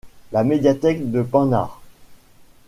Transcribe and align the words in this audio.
La 0.31 0.43
médiathèque 0.43 1.11
de 1.11 1.21
Penhars. 1.21 1.79